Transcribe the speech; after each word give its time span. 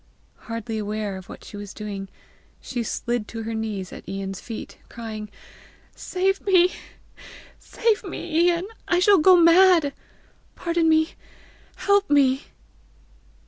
Hardly 0.47 0.79
aware 0.79 1.15
of 1.15 1.29
what 1.29 1.43
she 1.43 1.55
was 1.57 1.75
doing, 1.75 2.09
she 2.59 2.81
slid 2.81 3.27
to 3.27 3.43
her 3.43 3.53
knees 3.53 3.93
at 3.93 4.09
Ian's 4.09 4.39
feet, 4.41 4.79
crying, 4.89 5.29
"Save 5.95 6.41
me, 6.41 6.71
save 7.59 8.03
me, 8.03 8.47
Ian! 8.47 8.65
I 8.87 8.97
shall 8.97 9.19
go 9.19 9.35
mad! 9.35 9.93
Pardon 10.55 10.89
me! 10.89 11.11
Help 11.75 12.09
me!" 12.09 12.45